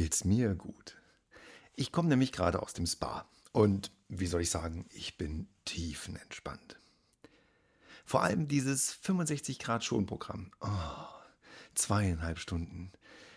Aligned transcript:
geht's 0.00 0.24
mir 0.24 0.54
gut. 0.54 0.96
Ich 1.76 1.92
komme 1.92 2.08
nämlich 2.08 2.32
gerade 2.32 2.62
aus 2.62 2.72
dem 2.72 2.86
Spa 2.86 3.28
und 3.52 3.92
wie 4.08 4.24
soll 4.24 4.40
ich 4.40 4.48
sagen, 4.48 4.86
ich 4.94 5.18
bin 5.18 5.46
tiefenentspannt. 5.66 6.80
Vor 8.06 8.22
allem 8.22 8.48
dieses 8.48 8.92
65 8.92 9.58
Grad 9.58 9.84
Schonprogramm. 9.84 10.52
Oh, 10.62 11.04
zweieinhalb 11.74 12.38
Stunden. 12.38 12.92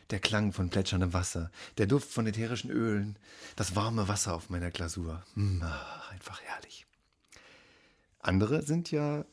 Der 0.09 0.21
Klang 0.21 0.53
von 0.53 0.69
plätscherndem 0.69 1.11
Wasser, 1.11 1.51
der 1.77 1.85
Duft 1.85 2.09
von 2.09 2.27
ätherischen 2.27 2.71
Ölen, 2.71 3.19
das 3.57 3.75
warme 3.75 4.07
Wasser 4.07 4.33
auf 4.33 4.49
meiner 4.49 4.71
Glasur. 4.71 5.21
Mm, 5.35 5.63
einfach 6.11 6.39
herrlich. 6.43 6.85
Andere 8.19 8.61
sind 8.61 8.89
ja 8.89 9.25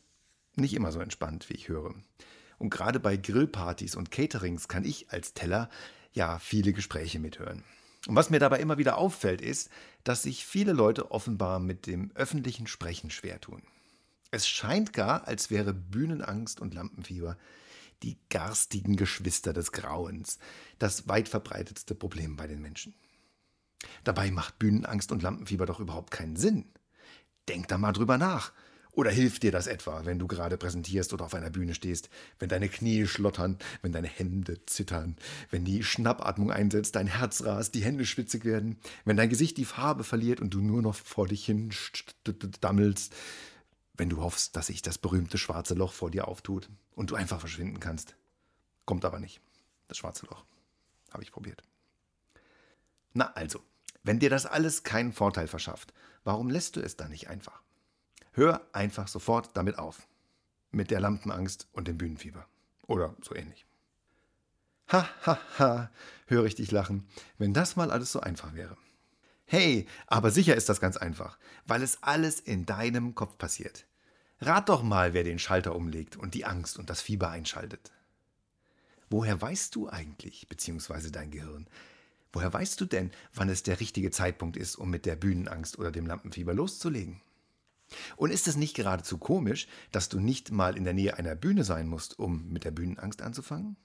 nicht 0.56 0.74
immer 0.74 0.90
so 0.90 0.98
entspannt, 0.98 1.48
wie 1.48 1.54
ich 1.54 1.68
höre. 1.68 1.94
Und 2.58 2.70
gerade 2.70 2.98
bei 2.98 3.16
Grillpartys 3.16 3.94
und 3.94 4.10
Caterings 4.10 4.66
kann 4.66 4.84
ich 4.84 5.12
als 5.12 5.32
Teller 5.32 5.70
ja 6.12 6.38
viele 6.38 6.72
Gespräche 6.72 7.18
mithören. 7.18 7.64
Und 8.06 8.16
was 8.16 8.30
mir 8.30 8.38
dabei 8.38 8.60
immer 8.60 8.78
wieder 8.78 8.96
auffällt, 8.96 9.40
ist, 9.40 9.70
dass 10.04 10.22
sich 10.22 10.46
viele 10.46 10.72
Leute 10.72 11.10
offenbar 11.10 11.58
mit 11.58 11.86
dem 11.86 12.10
öffentlichen 12.14 12.66
Sprechen 12.66 13.10
schwer 13.10 13.40
tun. 13.40 13.62
Es 14.30 14.48
scheint 14.48 14.92
gar, 14.92 15.26
als 15.26 15.50
wäre 15.50 15.74
Bühnenangst 15.74 16.60
und 16.60 16.74
Lampenfieber 16.74 17.36
die 18.02 18.16
garstigen 18.30 18.96
Geschwister 18.96 19.52
des 19.52 19.72
Grauens, 19.72 20.38
das 20.78 21.08
weit 21.08 21.28
verbreitetste 21.28 21.94
Problem 21.94 22.36
bei 22.36 22.46
den 22.46 22.62
Menschen. 22.62 22.94
Dabei 24.04 24.30
macht 24.30 24.58
Bühnenangst 24.58 25.12
und 25.12 25.22
Lampenfieber 25.22 25.66
doch 25.66 25.80
überhaupt 25.80 26.10
keinen 26.10 26.36
Sinn. 26.36 26.70
Denk 27.48 27.68
da 27.68 27.76
mal 27.76 27.92
drüber 27.92 28.16
nach. 28.16 28.52
Oder 28.92 29.10
hilft 29.10 29.42
dir 29.42 29.52
das 29.52 29.66
etwa, 29.66 30.04
wenn 30.04 30.18
du 30.18 30.26
gerade 30.26 30.56
präsentierst 30.56 31.12
oder 31.12 31.24
auf 31.24 31.34
einer 31.34 31.50
Bühne 31.50 31.74
stehst, 31.74 32.10
wenn 32.38 32.48
deine 32.48 32.68
Knie 32.68 33.06
schlottern, 33.06 33.58
wenn 33.82 33.92
deine 33.92 34.08
Hände 34.08 34.64
zittern, 34.66 35.16
wenn 35.50 35.64
die 35.64 35.82
Schnappatmung 35.82 36.50
einsetzt, 36.50 36.96
dein 36.96 37.06
Herz 37.06 37.44
rast, 37.44 37.74
die 37.74 37.84
Hände 37.84 38.04
schwitzig 38.04 38.44
werden, 38.44 38.78
wenn 39.04 39.16
dein 39.16 39.30
Gesicht 39.30 39.56
die 39.56 39.64
Farbe 39.64 40.04
verliert 40.04 40.40
und 40.40 40.52
du 40.52 40.60
nur 40.60 40.82
noch 40.82 40.94
vor 40.94 41.28
dich 41.28 41.44
hin 41.44 41.70
dammelst, 42.60 43.14
wenn 43.94 44.08
du 44.08 44.22
hoffst, 44.22 44.56
dass 44.56 44.68
sich 44.68 44.82
das 44.82 44.98
berühmte 44.98 45.38
schwarze 45.38 45.74
Loch 45.74 45.92
vor 45.92 46.10
dir 46.10 46.26
auftut 46.26 46.68
und 46.94 47.10
du 47.10 47.14
einfach 47.14 47.38
verschwinden 47.38 47.80
kannst. 47.80 48.16
Kommt 48.86 49.04
aber 49.04 49.20
nicht. 49.20 49.40
Das 49.88 49.98
schwarze 49.98 50.26
Loch. 50.26 50.44
Habe 51.10 51.22
ich 51.22 51.32
probiert. 51.32 51.62
Na 53.12 53.32
also, 53.32 53.60
wenn 54.02 54.18
dir 54.18 54.30
das 54.30 54.46
alles 54.46 54.82
keinen 54.82 55.12
Vorteil 55.12 55.48
verschafft, 55.48 55.92
warum 56.24 56.48
lässt 56.48 56.76
du 56.76 56.80
es 56.80 56.96
dann 56.96 57.10
nicht 57.10 57.28
einfach? 57.28 57.62
Hör 58.32 58.60
einfach 58.72 59.08
sofort 59.08 59.50
damit 59.54 59.78
auf. 59.78 60.06
Mit 60.70 60.90
der 60.90 61.00
Lampenangst 61.00 61.68
und 61.72 61.88
dem 61.88 61.98
Bühnenfieber. 61.98 62.46
Oder 62.86 63.14
so 63.22 63.34
ähnlich. 63.34 63.66
Ha, 64.92 65.08
ha, 65.24 65.38
ha, 65.58 65.90
höre 66.26 66.46
ich 66.46 66.56
dich 66.56 66.70
lachen, 66.70 67.06
wenn 67.38 67.54
das 67.54 67.76
mal 67.76 67.90
alles 67.90 68.12
so 68.12 68.20
einfach 68.20 68.54
wäre. 68.54 68.76
Hey, 69.46 69.86
aber 70.06 70.30
sicher 70.30 70.54
ist 70.54 70.68
das 70.68 70.80
ganz 70.80 70.96
einfach, 70.96 71.38
weil 71.66 71.82
es 71.82 72.02
alles 72.02 72.38
in 72.38 72.66
deinem 72.66 73.14
Kopf 73.14 73.36
passiert. 73.36 73.86
Rat 74.40 74.68
doch 74.68 74.82
mal, 74.82 75.12
wer 75.12 75.24
den 75.24 75.38
Schalter 75.38 75.74
umlegt 75.74 76.16
und 76.16 76.34
die 76.34 76.44
Angst 76.44 76.78
und 76.78 76.88
das 76.88 77.02
Fieber 77.02 77.30
einschaltet. 77.30 77.92
Woher 79.10 79.40
weißt 79.40 79.74
du 79.74 79.88
eigentlich, 79.88 80.48
beziehungsweise 80.48 81.10
dein 81.10 81.30
Gehirn, 81.32 81.66
woher 82.32 82.52
weißt 82.52 82.80
du 82.80 82.84
denn, 82.84 83.10
wann 83.34 83.48
es 83.48 83.64
der 83.64 83.80
richtige 83.80 84.12
Zeitpunkt 84.12 84.56
ist, 84.56 84.76
um 84.76 84.88
mit 84.88 85.04
der 85.04 85.16
Bühnenangst 85.16 85.78
oder 85.78 85.90
dem 85.90 86.06
Lampenfieber 86.06 86.54
loszulegen? 86.54 87.20
Und 88.16 88.30
ist 88.30 88.48
es 88.48 88.56
nicht 88.56 88.74
geradezu 88.74 89.18
komisch, 89.18 89.66
dass 89.92 90.08
du 90.08 90.20
nicht 90.20 90.50
mal 90.50 90.76
in 90.76 90.84
der 90.84 90.94
Nähe 90.94 91.16
einer 91.16 91.34
Bühne 91.34 91.64
sein 91.64 91.88
musst, 91.88 92.18
um 92.18 92.48
mit 92.48 92.64
der 92.64 92.70
Bühnenangst 92.70 93.22
anzufangen? 93.22 93.76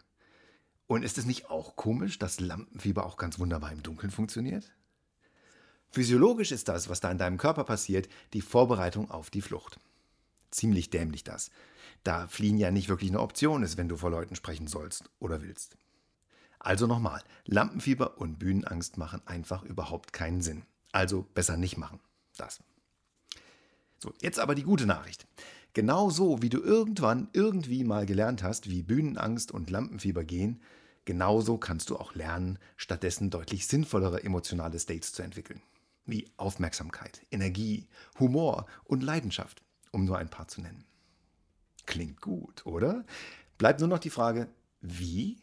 Und 0.88 1.04
ist 1.04 1.18
es 1.18 1.26
nicht 1.26 1.50
auch 1.50 1.76
komisch, 1.76 2.20
dass 2.20 2.40
Lampenfieber 2.40 3.06
auch 3.06 3.18
ganz 3.18 3.40
wunderbar 3.40 3.72
im 3.72 3.82
Dunkeln 3.82 4.12
funktioniert? 4.12 4.72
Physiologisch 5.92 6.52
ist 6.52 6.68
das, 6.68 6.90
was 6.90 7.00
da 7.00 7.10
in 7.10 7.18
deinem 7.18 7.38
Körper 7.38 7.64
passiert, 7.64 8.10
die 8.34 8.42
Vorbereitung 8.42 9.10
auf 9.10 9.30
die 9.30 9.42
Flucht. 9.42 9.80
Ziemlich 10.52 10.90
dämlich 10.90 11.24
das. 11.24 11.52
Da 12.04 12.28
fliehen 12.28 12.58
ja 12.58 12.70
nicht 12.70 12.90
wirklich 12.90 13.10
eine 13.10 13.22
Option 13.22 13.64
ist, 13.64 13.78
wenn 13.78 13.90
du 13.90 13.98
vor 13.98 14.12
Leuten 14.12 14.36
sprechen 14.36 14.68
sollst 14.68 15.10
oder 15.20 15.42
willst. 15.42 15.78
Also 16.60 16.88
nochmal, 16.88 17.24
Lampenfieber 17.46 18.18
und 18.18 18.40
Bühnenangst 18.40 18.98
machen 18.98 19.22
einfach 19.26 19.64
überhaupt 19.64 20.14
keinen 20.14 20.42
Sinn. 20.42 20.64
Also 20.92 21.24
besser 21.34 21.58
nicht 21.58 21.78
machen. 21.78 22.00
Das. 22.38 22.62
So, 24.06 24.14
jetzt 24.22 24.38
aber 24.38 24.54
die 24.54 24.62
gute 24.62 24.86
Nachricht. 24.86 25.26
Genauso 25.74 26.44
wie 26.44 26.50
du 26.50 26.62
irgendwann 26.62 27.28
irgendwie 27.34 27.84
mal 27.84 28.06
gelernt 28.06 28.44
hast, 28.44 28.70
wie 28.70 28.84
Bühnenangst 28.84 29.52
und 29.52 29.72
Lampenfieber 29.72 30.24
gehen, 30.24 30.62
genauso 31.06 31.58
kannst 31.58 31.90
du 31.90 31.98
auch 31.98 32.14
lernen, 32.14 32.60
stattdessen 32.78 33.32
deutlich 33.32 33.66
sinnvollere 33.66 34.24
emotionale 34.24 34.80
States 34.80 35.12
zu 35.12 35.24
entwickeln. 35.24 35.60
Wie 36.06 36.30
Aufmerksamkeit, 36.38 37.26
Energie, 37.32 37.88
Humor 38.20 38.68
und 38.84 39.02
Leidenschaft, 39.02 39.64
um 39.90 40.06
nur 40.06 40.20
ein 40.20 40.30
paar 40.30 40.48
zu 40.48 40.62
nennen. 40.62 40.86
Klingt 41.88 42.22
gut, 42.22 42.64
oder? 42.68 43.06
Bleibt 43.58 43.80
nur 43.80 43.90
noch 43.90 43.98
die 43.98 44.12
Frage, 44.12 44.50
wie? 44.82 45.40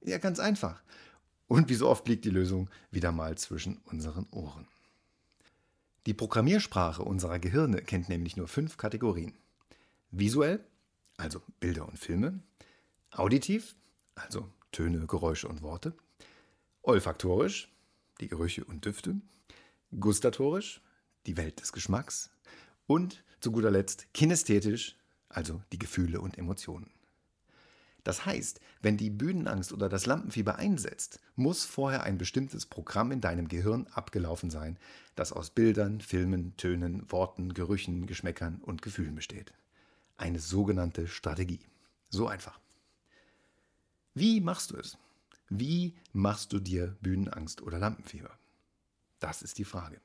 Ja, 0.00 0.18
ganz 0.18 0.38
einfach. 0.38 0.80
Und 1.48 1.68
wie 1.68 1.74
so 1.74 1.88
oft 1.88 2.06
liegt 2.06 2.24
die 2.24 2.30
Lösung 2.30 2.70
wieder 2.92 3.10
mal 3.10 3.36
zwischen 3.36 3.78
unseren 3.78 4.28
Ohren. 4.30 4.68
Die 6.06 6.14
Programmiersprache 6.14 7.02
unserer 7.02 7.38
Gehirne 7.38 7.80
kennt 7.80 8.10
nämlich 8.10 8.36
nur 8.36 8.46
fünf 8.46 8.76
Kategorien. 8.76 9.32
Visuell, 10.10 10.62
also 11.16 11.40
Bilder 11.60 11.88
und 11.88 11.98
Filme. 11.98 12.40
Auditiv, 13.10 13.74
also 14.14 14.50
Töne, 14.70 15.06
Geräusche 15.06 15.48
und 15.48 15.62
Worte. 15.62 15.94
Olfaktorisch, 16.82 17.72
die 18.20 18.28
Gerüche 18.28 18.64
und 18.64 18.84
Düfte. 18.84 19.16
Gustatorisch, 19.98 20.82
die 21.26 21.38
Welt 21.38 21.60
des 21.60 21.72
Geschmacks. 21.72 22.30
Und 22.86 23.24
zu 23.40 23.50
guter 23.50 23.70
Letzt 23.70 24.12
kinästhetisch, 24.12 24.96
also 25.30 25.62
die 25.72 25.78
Gefühle 25.78 26.20
und 26.20 26.36
Emotionen. 26.36 26.93
Das 28.04 28.26
heißt, 28.26 28.60
wenn 28.82 28.98
die 28.98 29.08
Bühnenangst 29.08 29.72
oder 29.72 29.88
das 29.88 30.04
Lampenfieber 30.04 30.56
einsetzt, 30.56 31.20
muss 31.36 31.64
vorher 31.64 32.02
ein 32.02 32.18
bestimmtes 32.18 32.66
Programm 32.66 33.10
in 33.10 33.22
deinem 33.22 33.48
Gehirn 33.48 33.86
abgelaufen 33.94 34.50
sein, 34.50 34.78
das 35.14 35.32
aus 35.32 35.50
Bildern, 35.50 36.02
Filmen, 36.02 36.54
Tönen, 36.58 37.10
Worten, 37.10 37.54
Gerüchen, 37.54 38.06
Geschmäckern 38.06 38.60
und 38.60 38.82
Gefühlen 38.82 39.14
besteht. 39.14 39.54
Eine 40.18 40.38
sogenannte 40.38 41.08
Strategie. 41.08 41.60
So 42.10 42.28
einfach. 42.28 42.60
Wie 44.12 44.40
machst 44.40 44.70
du 44.70 44.76
es? 44.76 44.98
Wie 45.48 45.94
machst 46.12 46.52
du 46.52 46.60
dir 46.60 46.96
Bühnenangst 47.00 47.62
oder 47.62 47.78
Lampenfieber? 47.78 48.30
Das 49.18 49.40
ist 49.40 49.56
die 49.58 49.64
Frage. 49.64 49.98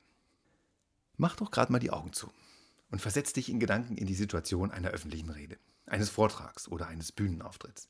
Mach 1.18 1.36
doch 1.36 1.50
gerade 1.50 1.70
mal 1.70 1.78
die 1.78 1.90
Augen 1.90 2.14
zu 2.14 2.32
und 2.90 3.02
versetz 3.02 3.34
dich 3.34 3.50
in 3.50 3.60
Gedanken 3.60 3.98
in 3.98 4.06
die 4.06 4.14
Situation 4.14 4.70
einer 4.70 4.88
öffentlichen 4.88 5.28
Rede 5.28 5.58
eines 5.90 6.10
Vortrags 6.10 6.68
oder 6.68 6.86
eines 6.86 7.12
Bühnenauftritts. 7.12 7.88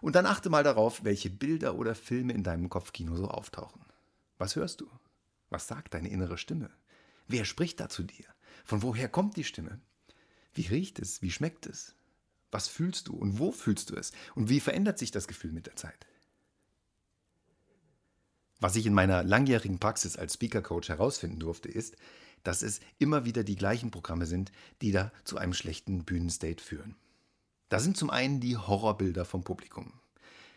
Und 0.00 0.14
dann 0.14 0.26
achte 0.26 0.50
mal 0.50 0.62
darauf, 0.62 1.04
welche 1.04 1.30
Bilder 1.30 1.76
oder 1.76 1.94
Filme 1.94 2.32
in 2.32 2.42
deinem 2.42 2.68
Kopfkino 2.68 3.16
so 3.16 3.28
auftauchen. 3.28 3.84
Was 4.38 4.56
hörst 4.56 4.80
du? 4.80 4.90
Was 5.48 5.66
sagt 5.66 5.94
deine 5.94 6.10
innere 6.10 6.38
Stimme? 6.38 6.70
Wer 7.26 7.44
spricht 7.44 7.80
da 7.80 7.88
zu 7.88 8.02
dir? 8.02 8.26
Von 8.64 8.82
woher 8.82 9.08
kommt 9.08 9.36
die 9.36 9.44
Stimme? 9.44 9.80
Wie 10.54 10.66
riecht 10.66 10.98
es? 10.98 11.22
Wie 11.22 11.30
schmeckt 11.30 11.66
es? 11.66 11.94
Was 12.50 12.68
fühlst 12.68 13.08
du 13.08 13.16
und 13.16 13.38
wo 13.38 13.52
fühlst 13.52 13.90
du 13.90 13.96
es? 13.96 14.12
Und 14.34 14.48
wie 14.48 14.60
verändert 14.60 14.98
sich 14.98 15.10
das 15.10 15.28
Gefühl 15.28 15.52
mit 15.52 15.66
der 15.66 15.76
Zeit? 15.76 16.06
Was 18.60 18.76
ich 18.76 18.86
in 18.86 18.94
meiner 18.94 19.22
langjährigen 19.22 19.78
Praxis 19.78 20.16
als 20.16 20.34
Speaker 20.34 20.62
Coach 20.62 20.88
herausfinden 20.88 21.38
durfte, 21.38 21.68
ist, 21.68 21.96
dass 22.42 22.62
es 22.62 22.80
immer 22.98 23.24
wieder 23.24 23.44
die 23.44 23.56
gleichen 23.56 23.90
Programme 23.90 24.26
sind, 24.26 24.52
die 24.80 24.92
da 24.92 25.12
zu 25.24 25.36
einem 25.36 25.52
schlechten 25.52 26.04
Bühnenstate 26.04 26.62
führen. 26.62 26.96
Da 27.68 27.80
sind 27.80 27.96
zum 27.96 28.10
einen 28.10 28.40
die 28.40 28.56
Horrorbilder 28.56 29.24
vom 29.24 29.42
Publikum. 29.42 29.92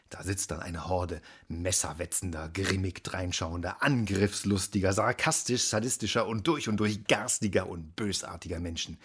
Da 0.10 0.24
sitzt 0.24 0.50
dann 0.52 0.60
eine 0.60 0.88
Horde 0.88 1.22
messerwetzender, 1.48 2.50
grimmig 2.50 3.04
dreinschauender, 3.04 3.84
angriffslustiger, 3.84 4.92
sarkastisch, 4.92 5.64
sadistischer 5.64 6.28
und 6.28 6.48
durch 6.48 6.68
und 6.68 6.78
durch 6.78 7.06
garstiger 7.06 7.70
und 7.70 7.96
bösartiger 7.96 8.60
Menschen, 8.60 8.98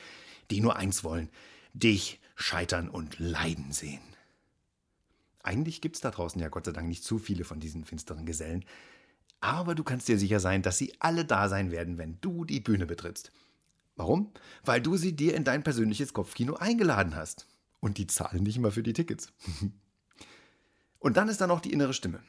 die 0.50 0.60
nur 0.60 0.76
eins 0.76 1.04
wollen, 1.04 1.28
dich 1.74 2.20
scheitern 2.36 2.88
und 2.88 3.18
leiden 3.18 3.72
sehen. 3.72 4.00
Eigentlich 5.42 5.82
gibt's 5.82 6.00
da 6.00 6.10
draußen 6.10 6.40
ja 6.40 6.48
Gott 6.48 6.64
sei 6.64 6.72
Dank 6.72 6.88
nicht 6.88 7.04
zu 7.04 7.18
viele 7.18 7.44
von 7.44 7.60
diesen 7.60 7.84
finsteren 7.84 8.24
Gesellen, 8.24 8.64
aber 9.40 9.74
du 9.74 9.84
kannst 9.84 10.08
dir 10.08 10.18
sicher 10.18 10.40
sein, 10.40 10.62
dass 10.62 10.78
sie 10.78 10.94
alle 11.00 11.26
da 11.26 11.50
sein 11.50 11.70
werden, 11.70 11.98
wenn 11.98 12.18
du 12.22 12.46
die 12.46 12.60
Bühne 12.60 12.86
betrittst. 12.86 13.30
Warum? 13.94 14.32
Weil 14.64 14.80
du 14.80 14.96
sie 14.96 15.14
dir 15.14 15.34
in 15.34 15.44
dein 15.44 15.62
persönliches 15.62 16.14
Kopfkino 16.14 16.54
eingeladen 16.54 17.14
hast. 17.14 17.46
Und 17.84 17.98
die 17.98 18.06
zahlen 18.06 18.44
nicht 18.44 18.58
mal 18.58 18.70
für 18.70 18.82
die 18.82 18.94
Tickets. 18.94 19.30
Und 21.00 21.18
dann 21.18 21.28
ist 21.28 21.42
da 21.42 21.46
noch 21.46 21.60
die 21.60 21.70
innere 21.70 21.92
Stimme. 21.92 22.22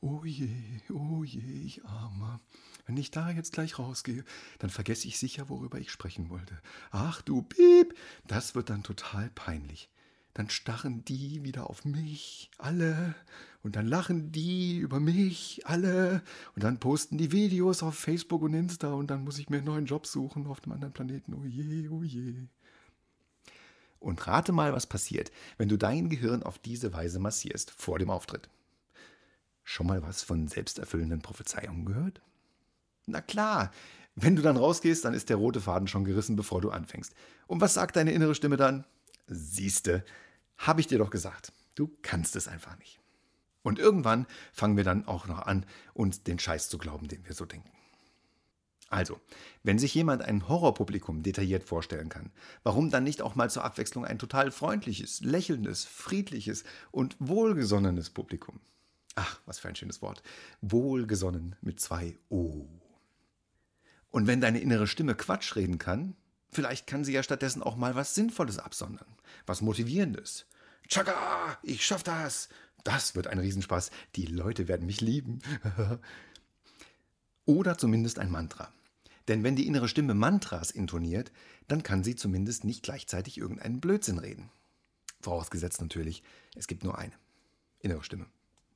Oh 0.00 0.24
je, 0.24 0.48
oh 0.88 1.22
je, 1.22 1.38
ich 1.66 1.84
armer. 1.84 2.40
Wenn 2.86 2.96
ich 2.96 3.10
da 3.10 3.28
jetzt 3.28 3.52
gleich 3.52 3.78
rausgehe, 3.78 4.24
dann 4.58 4.70
vergesse 4.70 5.06
ich 5.06 5.18
sicher, 5.18 5.50
worüber 5.50 5.78
ich 5.78 5.90
sprechen 5.90 6.30
wollte. 6.30 6.62
Ach 6.92 7.20
du 7.20 7.42
Piep, 7.42 7.94
das 8.26 8.54
wird 8.54 8.70
dann 8.70 8.82
total 8.82 9.28
peinlich. 9.34 9.90
dann 10.32 10.48
starren 10.48 11.04
die 11.04 11.44
wieder 11.44 11.68
auf 11.68 11.84
mich, 11.84 12.50
alle. 12.56 13.14
Und 13.62 13.76
dann 13.76 13.86
lachen 13.86 14.32
die 14.32 14.78
über 14.78 14.98
mich, 14.98 15.60
alle. 15.66 16.22
Und 16.54 16.64
dann 16.64 16.80
posten 16.80 17.18
die 17.18 17.32
Videos 17.32 17.82
auf 17.82 17.96
Facebook 17.96 18.40
und 18.40 18.54
Insta. 18.54 18.94
Und 18.94 19.10
dann 19.10 19.24
muss 19.24 19.38
ich 19.38 19.50
mir 19.50 19.58
einen 19.58 19.66
neuen 19.66 19.84
Job 19.84 20.06
suchen 20.06 20.46
auf 20.46 20.64
einem 20.64 20.72
anderen 20.72 20.94
Planeten. 20.94 21.34
Oh 21.34 21.44
je, 21.44 21.88
oh 21.90 22.02
je. 22.02 22.46
Und 24.00 24.26
rate 24.26 24.52
mal, 24.52 24.72
was 24.72 24.86
passiert, 24.86 25.30
wenn 25.58 25.68
du 25.68 25.76
dein 25.76 26.08
Gehirn 26.08 26.42
auf 26.42 26.58
diese 26.58 26.92
Weise 26.92 27.18
massierst 27.18 27.70
vor 27.70 27.98
dem 27.98 28.10
Auftritt. 28.10 28.48
Schon 29.62 29.86
mal 29.86 30.02
was 30.02 30.22
von 30.22 30.48
selbsterfüllenden 30.48 31.20
Prophezeiungen 31.20 31.84
gehört? 31.84 32.20
Na 33.06 33.20
klar, 33.20 33.70
wenn 34.16 34.36
du 34.36 34.42
dann 34.42 34.56
rausgehst, 34.56 35.04
dann 35.04 35.14
ist 35.14 35.28
der 35.28 35.36
rote 35.36 35.60
Faden 35.60 35.86
schon 35.86 36.04
gerissen, 36.04 36.34
bevor 36.34 36.60
du 36.60 36.70
anfängst. 36.70 37.14
Und 37.46 37.60
was 37.60 37.74
sagt 37.74 37.96
deine 37.96 38.12
innere 38.12 38.34
Stimme 38.34 38.56
dann? 38.56 38.84
Siehste, 39.26 40.04
habe 40.56 40.80
ich 40.80 40.86
dir 40.86 40.98
doch 40.98 41.10
gesagt. 41.10 41.52
Du 41.74 41.96
kannst 42.02 42.36
es 42.36 42.48
einfach 42.48 42.78
nicht. 42.78 43.00
Und 43.62 43.78
irgendwann 43.78 44.26
fangen 44.52 44.76
wir 44.76 44.84
dann 44.84 45.06
auch 45.06 45.26
noch 45.26 45.40
an, 45.40 45.66
uns 45.94 46.22
den 46.22 46.38
Scheiß 46.38 46.68
zu 46.68 46.78
glauben, 46.78 47.08
den 47.08 47.24
wir 47.26 47.34
so 47.34 47.44
denken. 47.44 47.70
Also, 48.90 49.20
wenn 49.62 49.78
sich 49.78 49.94
jemand 49.94 50.22
ein 50.22 50.48
Horrorpublikum 50.48 51.22
detailliert 51.22 51.62
vorstellen 51.62 52.08
kann, 52.08 52.32
warum 52.64 52.90
dann 52.90 53.04
nicht 53.04 53.22
auch 53.22 53.36
mal 53.36 53.48
zur 53.48 53.64
Abwechslung 53.64 54.04
ein 54.04 54.18
total 54.18 54.50
freundliches, 54.50 55.20
lächelndes, 55.20 55.84
friedliches 55.84 56.64
und 56.90 57.16
wohlgesonnenes 57.20 58.10
Publikum? 58.10 58.58
Ach, 59.14 59.38
was 59.46 59.60
für 59.60 59.68
ein 59.68 59.76
schönes 59.76 60.02
Wort. 60.02 60.24
Wohlgesonnen 60.60 61.54
mit 61.60 61.78
zwei 61.80 62.18
O. 62.30 62.66
Und 64.10 64.26
wenn 64.26 64.40
deine 64.40 64.58
innere 64.58 64.88
Stimme 64.88 65.14
Quatsch 65.14 65.54
reden 65.54 65.78
kann, 65.78 66.16
vielleicht 66.50 66.88
kann 66.88 67.04
sie 67.04 67.12
ja 67.12 67.22
stattdessen 67.22 67.62
auch 67.62 67.76
mal 67.76 67.94
was 67.94 68.16
Sinnvolles 68.16 68.58
absondern, 68.58 69.06
was 69.46 69.60
Motivierendes. 69.60 70.46
Tschakka, 70.88 71.58
ich 71.62 71.86
schaff 71.86 72.02
das. 72.02 72.48
Das 72.82 73.14
wird 73.14 73.28
ein 73.28 73.38
Riesenspaß. 73.38 73.92
Die 74.16 74.26
Leute 74.26 74.66
werden 74.66 74.86
mich 74.86 75.00
lieben. 75.00 75.38
Oder 77.44 77.78
zumindest 77.78 78.18
ein 78.18 78.32
Mantra. 78.32 78.72
Denn 79.30 79.44
wenn 79.44 79.54
die 79.54 79.68
innere 79.68 79.86
Stimme 79.86 80.14
Mantras 80.14 80.72
intoniert, 80.72 81.30
dann 81.68 81.84
kann 81.84 82.02
sie 82.02 82.16
zumindest 82.16 82.64
nicht 82.64 82.82
gleichzeitig 82.82 83.38
irgendeinen 83.38 83.80
Blödsinn 83.80 84.18
reden. 84.18 84.50
Vorausgesetzt 85.20 85.80
natürlich, 85.80 86.24
es 86.56 86.66
gibt 86.66 86.82
nur 86.82 86.98
eine 86.98 87.12
innere 87.78 88.02
Stimme 88.02 88.26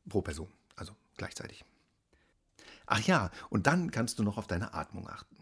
pro 0.09 0.23
Person, 0.23 0.47
also 0.77 0.95
gleichzeitig. 1.17 1.65
Ach 2.87 3.01
ja, 3.01 3.33
und 3.51 3.67
dann 3.67 3.91
kannst 3.91 4.21
du 4.21 4.23
noch 4.23 4.39
auf 4.39 4.47
deine 4.47 4.75
Atmung 4.75 5.09
achten. 5.09 5.37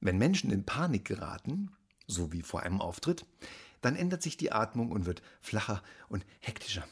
Wenn 0.00 0.16
Menschen 0.16 0.50
in 0.50 0.64
Panik 0.64 1.04
geraten, 1.04 1.72
so 2.06 2.32
wie 2.32 2.40
vor 2.40 2.62
einem 2.62 2.80
Auftritt, 2.80 3.26
dann 3.82 3.96
ändert 3.96 4.22
sich 4.22 4.38
die 4.38 4.50
Atmung 4.50 4.92
und 4.92 5.04
wird 5.04 5.20
flacher 5.42 5.82
und 6.08 6.24
hektischer. 6.40 6.88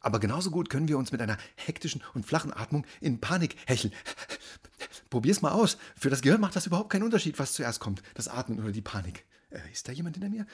Aber 0.00 0.18
genauso 0.18 0.50
gut 0.50 0.70
können 0.70 0.88
wir 0.88 0.98
uns 0.98 1.12
mit 1.12 1.20
einer 1.20 1.36
hektischen 1.56 2.02
und 2.14 2.26
flachen 2.26 2.52
Atmung 2.52 2.86
in 3.00 3.20
Panik 3.20 3.56
hecheln. 3.66 3.92
Probier's 5.10 5.42
mal 5.42 5.52
aus. 5.52 5.76
Für 5.96 6.10
das 6.10 6.22
Gehirn 6.22 6.40
macht 6.40 6.56
das 6.56 6.66
überhaupt 6.66 6.90
keinen 6.90 7.02
Unterschied, 7.02 7.38
was 7.38 7.52
zuerst 7.52 7.80
kommt, 7.80 8.02
das 8.14 8.28
Atmen 8.28 8.60
oder 8.60 8.72
die 8.72 8.80
Panik. 8.80 9.26
Äh, 9.50 9.60
ist 9.70 9.88
da 9.88 9.92
jemand 9.92 10.16
hinter 10.16 10.30
mir? 10.30 10.46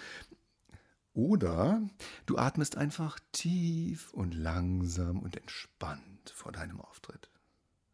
Oder 1.13 1.81
du 2.27 2.37
atmest 2.37 2.77
einfach 2.77 3.19
tief 3.33 4.13
und 4.13 4.35
langsam 4.35 5.21
und 5.21 5.37
entspannt 5.37 6.31
vor 6.35 6.53
deinem 6.53 6.81
Auftritt 6.81 7.31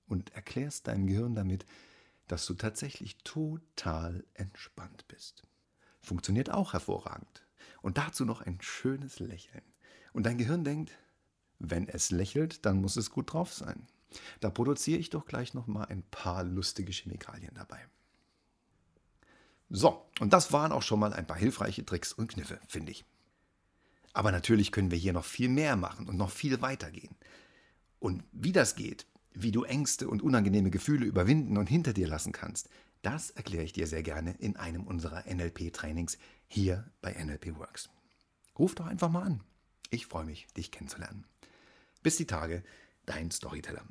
und 0.07 0.35
erklärst 0.35 0.89
deinem 0.89 1.07
Gehirn 1.07 1.35
damit, 1.35 1.65
dass 2.27 2.47
du 2.47 2.55
tatsächlich 2.55 3.19
total 3.19 4.25
entspannt 4.35 5.07
bist. 5.07 5.43
Funktioniert 6.01 6.51
auch 6.51 6.73
hervorragend. 6.73 7.47
Und 7.81 7.99
dazu 7.99 8.25
noch 8.25 8.41
ein 8.41 8.61
schönes 8.61 9.21
Lächeln. 9.21 9.63
Und 10.13 10.25
dein 10.27 10.39
Gehirn 10.39 10.65
denkt, 10.65 10.93
wenn 11.71 11.89
es 11.89 12.11
lächelt, 12.11 12.67
dann 12.67 12.81
muss 12.81 12.97
es 12.97 13.11
gut 13.11 13.33
drauf 13.33 13.53
sein. 13.53 13.87
Da 14.41 14.51
produziere 14.51 14.99
ich 14.99 15.11
doch 15.11 15.25
gleich 15.25 15.55
noch 15.55 15.67
mal 15.67 15.85
ein 15.85 16.03
paar 16.11 16.45
lustige 16.45 16.93
Chemikalien 16.93 17.55
dabei. 17.55 17.79
So, 19.71 20.07
und 20.21 20.33
das 20.33 20.53
waren 20.53 20.73
auch 20.73 20.83
schon 20.83 21.01
mal 21.01 21.15
ein 21.15 21.27
paar 21.27 21.39
hilfreiche 21.39 21.85
Tricks 21.85 22.13
und 22.13 22.29
Kniffe, 22.29 22.61
finde 22.69 22.93
ich. 22.93 23.05
Aber 24.13 24.31
natürlich 24.31 24.71
können 24.71 24.91
wir 24.91 24.99
hier 24.99 25.15
noch 25.15 25.25
viel 25.25 25.49
mehr 25.49 25.77
machen 25.77 26.09
und 26.09 26.19
noch 26.19 26.31
viel 26.31 26.61
weitergehen. 26.61 27.17
Und 27.99 28.23
wie 28.33 28.53
das 28.53 28.75
geht, 28.75 29.07
wie 29.33 29.53
du 29.53 29.65
Ängste 29.65 30.09
und 30.09 30.21
unangenehme 30.21 30.71
Gefühle 30.71 31.07
überwinden 31.07 31.57
und 31.57 31.69
hinter 31.69 31.95
dir 31.95 32.07
lassen 32.07 32.33
kannst, 32.33 32.69
das 33.01 33.31
erkläre 33.31 33.65
ich 33.65 33.73
dir 33.73 33.87
sehr 33.87 34.03
gerne 34.03 34.33
in 34.39 34.57
einem 34.57 34.87
unserer 34.87 35.25
NLP-Trainings 35.27 36.19
hier 36.47 36.91
bei 37.01 37.13
NLP 37.13 37.57
Works. 37.57 37.89
Ruf 38.59 38.75
doch 38.75 38.87
einfach 38.87 39.09
mal 39.09 39.23
an. 39.23 39.41
Ich 39.91 40.07
freue 40.07 40.25
mich, 40.25 40.47
dich 40.57 40.71
kennenzulernen. 40.71 41.25
Bis 42.03 42.17
die 42.17 42.27
Tage, 42.27 42.63
dein 43.07 43.31
Storyteller. 43.31 43.85